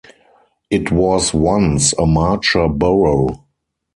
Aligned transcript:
It 0.71 0.91
was 0.91 1.31
once 1.31 1.93
a 1.93 2.07
marcher 2.07 2.67
borough. 2.67 3.45